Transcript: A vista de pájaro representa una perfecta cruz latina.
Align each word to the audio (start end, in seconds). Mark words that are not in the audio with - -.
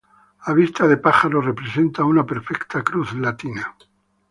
A 0.49 0.51
vista 0.61 0.83
de 0.87 0.97
pájaro 0.97 1.39
representa 1.41 2.03
una 2.11 2.25
perfecta 2.25 2.81
cruz 2.83 3.13
latina. 3.13 3.77